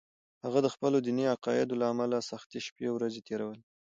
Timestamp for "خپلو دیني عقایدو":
0.73-1.79